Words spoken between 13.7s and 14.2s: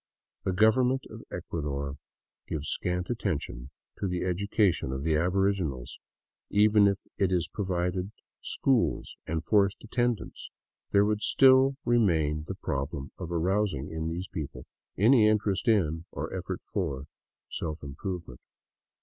in